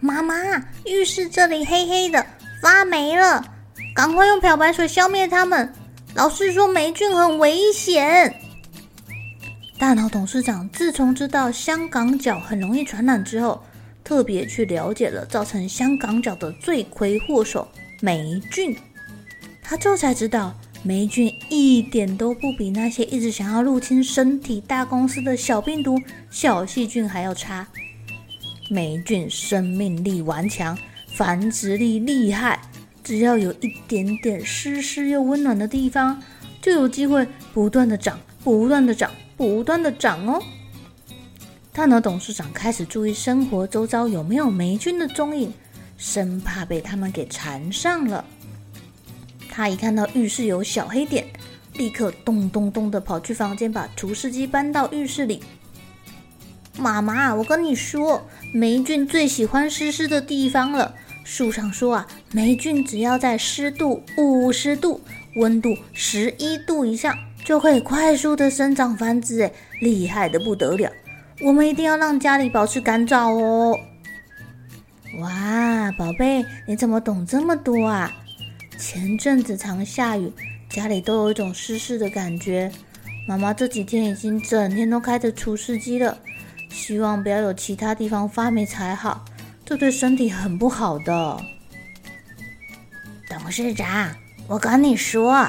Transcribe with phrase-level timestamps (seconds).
[0.00, 0.34] 妈妈，
[0.84, 2.24] 浴室这里黑黑的，
[2.60, 3.42] 发霉了，
[3.94, 5.72] 赶快用漂白水消灭它们。
[6.14, 8.34] 老师说霉菌很危险。
[9.78, 13.62] 大脑董事长自从知道香港脚很容易传染之后，
[14.04, 17.66] 特别去了解了造成香港脚的罪魁祸首
[18.00, 18.76] 霉菌。
[19.62, 27.66] 他这才知道，霉菌一点都不比那些一直想要入侵身体大公司的小病毒、小细菌还要差。
[28.68, 30.76] 霉菌生命力顽强，
[31.14, 32.60] 繁殖力厉害，
[33.04, 36.20] 只要有一点点湿湿又温暖的地方，
[36.60, 40.42] 就有机会不断的长、不断的长、不断的长哦。
[41.72, 45.52] 大脑董事长开始注意生活周遭有没有霉菌的踪影，
[45.96, 48.24] 生怕被他们给缠上了。
[49.48, 51.26] 他一看到浴室有小黑点，
[51.74, 55.42] 立刻咚咚咚的跑去房间，把除湿机搬到浴室里。
[56.78, 60.94] 妈妈，我跟你说，霉菌最喜欢湿湿的地方了。
[61.24, 65.00] 书上说啊，霉菌只要在湿度五十度、
[65.36, 70.90] 温度十一度以上，就可以快速的生长繁殖，哎，厉害的不得了。
[71.40, 73.76] 我们一定要让家里保持干燥哦。
[75.20, 78.12] 哇，宝贝，你怎么懂这么多啊？
[78.78, 80.30] 前阵子常下雨，
[80.68, 82.70] 家里都有一种湿湿的感觉。
[83.26, 86.16] 妈妈这几天已经整天都开着除湿机了。
[86.76, 89.24] 希望不要有其他地方发霉才好，
[89.64, 91.40] 这对身体很不好的。
[93.30, 94.14] 董事长，
[94.46, 95.48] 我跟你说，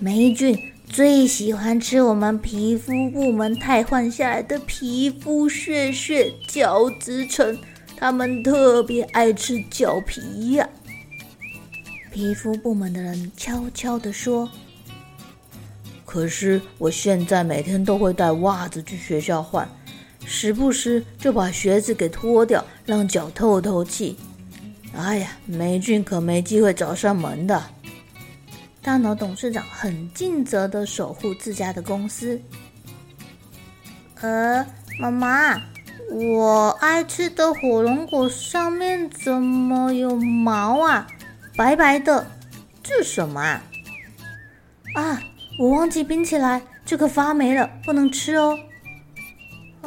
[0.00, 7.56] 霉菌最喜欢吃我们皮肤部门汰换下来的皮肤屑屑、角质层，
[7.96, 10.68] 他们特别爱吃脚皮呀。
[12.12, 14.50] 皮肤部门的人悄悄地说
[16.04, 19.66] ：“可是我现在每天都会带袜子去学校换。”
[20.28, 24.14] 时不时就把靴子给脱掉，让脚透透气。
[24.94, 27.64] 哎呀，霉菌可没机会找上门的。
[28.82, 32.40] 大脑董事长很尽责的守护自家的公司。
[34.20, 34.64] 呃，
[35.00, 35.62] 妈妈，
[36.10, 41.06] 我爱吃的火龙果上面怎么有毛啊？
[41.56, 42.26] 白白的，
[42.82, 43.62] 这什么啊？
[44.94, 45.22] 啊，
[45.58, 48.58] 我忘记冰起来，这个发霉了，不能吃哦。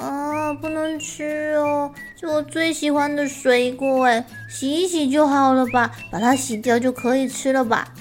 [0.01, 1.93] 啊，不能吃哦！
[2.19, 5.91] 是我最喜欢的水果哎，洗一洗就好了吧？
[6.11, 7.93] 把它洗掉就可以吃了吧？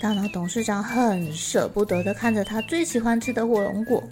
[0.00, 4.04] 大脑董事长很舍不得的看着他最喜欢吃的火龙果。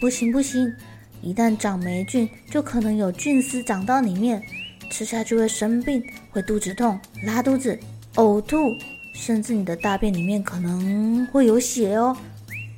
[0.00, 0.74] 不行不行，
[1.20, 4.42] 一旦长霉菌，就可能有菌丝长到里面，
[4.88, 7.78] 吃下去会生病，会肚子痛、拉肚子、
[8.14, 8.74] 呕吐，
[9.14, 12.16] 甚至你的大便里面可能会有血哦！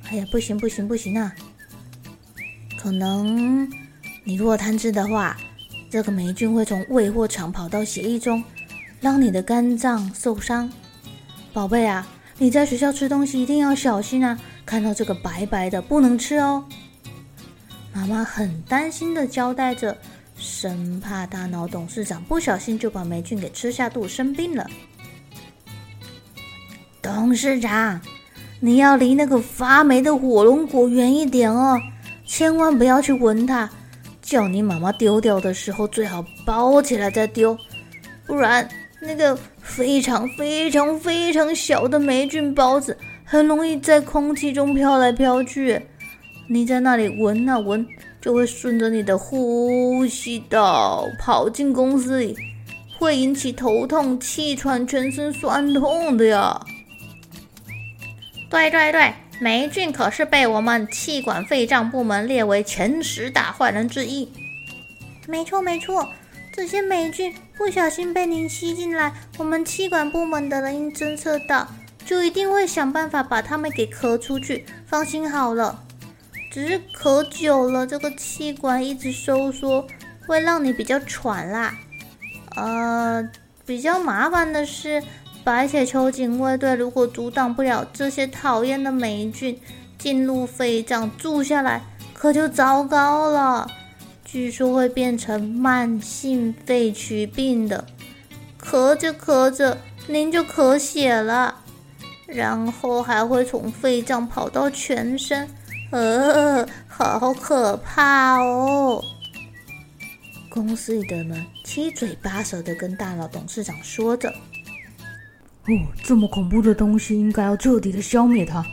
[0.09, 1.33] 哎呀，不行不行不行啊！
[2.85, 3.67] 可能
[4.23, 5.35] 你如果贪吃的话，
[5.89, 8.43] 这个霉菌会从胃或肠跑到血液中，
[9.01, 10.71] 让你的肝脏受伤。
[11.51, 12.07] 宝贝啊，
[12.37, 14.39] 你在学校吃东西一定要小心啊！
[14.67, 16.63] 看到这个白白的不能吃哦。
[17.91, 19.97] 妈妈很担心的交代着，
[20.37, 24.69] 生怕大脑董事长不小心就把霉菌给吃下肚生病了。
[27.01, 27.99] 董事长，
[28.59, 31.81] 你要离那个发霉的火龙果远一点哦。
[32.25, 33.69] 千万不要去闻它，
[34.21, 37.57] 叫你妈妈丢掉的时候最好包起来再丢，
[38.25, 38.67] 不然
[38.99, 45.79] 那个非常非常非常小的霉菌孢子很容易在空气中飘来飘去。
[46.47, 47.85] 你在那里闻啊闻，
[48.21, 52.35] 就会顺着你的呼吸道跑进公司里，
[52.99, 56.59] 会引起头痛、气喘、全身酸痛的呀。
[58.49, 59.13] 对对对。
[59.39, 64.31] 霉菌可是被我们气管肺脏部门列为前十大坏人之一。
[65.27, 66.09] 没错没错，
[66.53, 71.67] 这些霉菌不小心被您吸进来，我们气管部门的人一侦测到，
[72.05, 74.65] 就一定会想办法把它们给咳出去。
[74.85, 75.83] 放心好了，
[76.51, 79.85] 只是咳久了，这个气管一直收缩，
[80.27, 81.73] 会让你比较喘啦。
[82.55, 83.27] 呃，
[83.65, 85.03] 比较麻烦的是，
[85.45, 89.57] 白血球警卫队如果阻挡不了这些讨厌的霉菌
[89.99, 91.83] 进入肺脏住下来，
[92.13, 93.67] 可就糟糕了。
[94.25, 97.85] 据说会变成慢性肺曲病的，
[98.59, 99.77] 咳着咳着
[100.07, 101.61] 您就咳血了，
[102.25, 105.47] 然后还会从肺脏跑到全身，
[105.91, 108.99] 呃，好可怕哦！
[110.49, 114.33] 公司里的人七嘴八舌的跟大脑董事长说着
[115.67, 118.63] ：“哦，这么恐怖的东西，应该要彻底的消灭它。”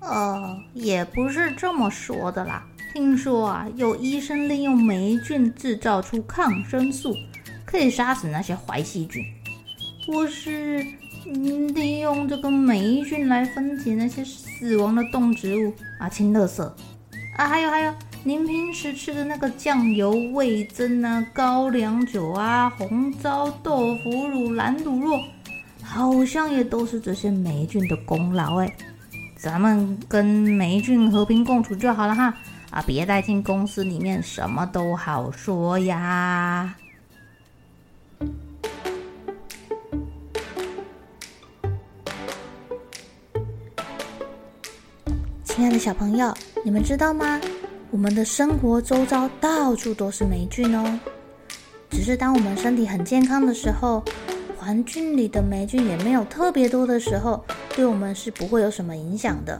[0.00, 2.66] 呃，也不是这么说的啦。
[2.92, 7.14] 听说啊，有医生利用霉菌制造出抗生素，
[7.64, 9.22] 可以杀死那些坏细菌；
[10.06, 10.84] 或是
[11.24, 16.62] 利用这个霉菌来分解那些死亡的动植物啊，清垃圾
[17.36, 17.46] 啊。
[17.46, 17.94] 还有还有，
[18.24, 25.20] 您平时吃的那个酱油、味增啊、高粱酒啊、红糟豆腐乳、蓝卤肉，
[25.82, 28.72] 好像也都是这些霉菌的功劳哎。
[29.36, 32.34] 咱们跟霉菌和平共处就好了哈。
[32.70, 32.80] 啊！
[32.86, 36.72] 别带进公司里面，什么都好说呀。
[45.42, 46.32] 亲爱的小朋友，
[46.64, 47.40] 你们知道吗？
[47.90, 51.00] 我们的生活周遭到处都是霉菌哦。
[51.90, 54.04] 只是当我们身体很健康的时候，
[54.60, 57.42] 环境里的霉菌也没有特别多的时候，
[57.74, 59.58] 对我们是不会有什么影响的。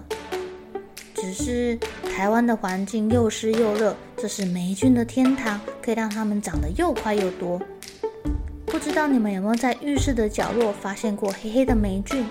[1.15, 1.79] 只是
[2.15, 7.59] 台湾的环境又湿又热，这是霉菌的天堂，可以让它们长得又快又多。
[8.67, 12.27] 不知道你们有没有在浴室的角落发现过黑黑的霉菌，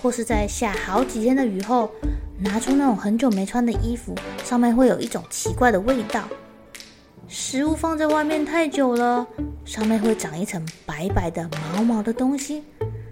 [0.00, 1.90] 或是在下好几天的雨后，
[2.38, 6.26] 拿出那种很久没穿的衣服，上面会有一种奇怪的味道。
[7.34, 9.26] 食物放在外面太久了，
[9.64, 12.62] 上面会长一层白白的毛毛的东西，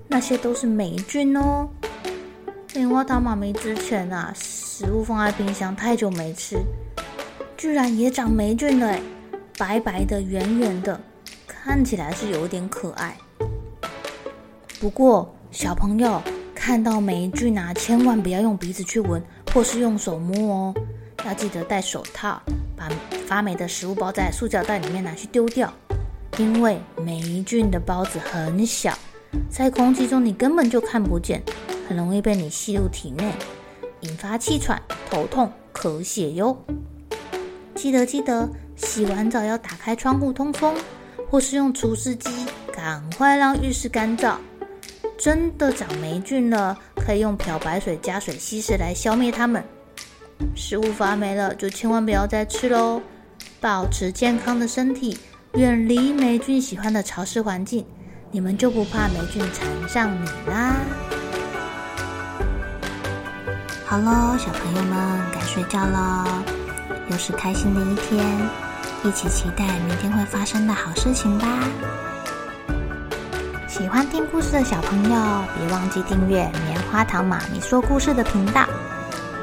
[0.09, 1.67] 那些都是霉菌哦。
[2.75, 6.59] 棉花糖妈咪之前啊，食物放在冰箱太久没吃，
[7.57, 8.95] 居然也长霉菌了，
[9.57, 11.01] 白白的、圆圆的，
[11.47, 13.17] 看起来是有点可爱。
[14.79, 16.21] 不过小朋友
[16.55, 19.23] 看到霉菌啊，千万不要用鼻子去闻，
[19.55, 20.75] 或是用手摸哦，
[21.25, 22.39] 要记得戴手套，
[22.81, 22.89] 把
[23.27, 25.71] 发霉的食物包在塑胶袋里面拿去丢掉，
[26.39, 28.99] 因为霉菌的孢子很小，
[29.51, 31.43] 在空气中你根本就看不见。
[31.87, 33.35] 很容易被你吸入体内，
[34.01, 34.81] 引发气喘、
[35.11, 36.57] 头痛、咳血哟。
[37.75, 40.75] 记得记得，洗完澡要打开窗户通风，
[41.29, 42.31] 或是用除湿机，
[42.73, 44.37] 赶快让浴室干燥。
[45.19, 49.63] 真的长霉菌了，可以用漂白水加水稀释来消灭它们。
[50.55, 53.01] 食物发霉了，就千万不要再吃喽。
[53.61, 55.19] 保持健康的身体，
[55.55, 57.85] 远离霉菌喜欢的潮湿环境，
[58.31, 60.77] 你们就不怕霉菌缠上你啦。
[63.85, 66.45] 好喽，小朋友们该睡觉了，
[67.11, 68.25] 又是开心的一天，
[69.05, 71.59] 一起期待明天会发生的好事情吧。
[73.69, 78.65] 喜欢听故事的小朋友，别忘记订阅棉花糖妈咪说故事的频道。